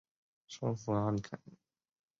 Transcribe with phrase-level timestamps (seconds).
[0.47, 1.37] 首府阿里卡。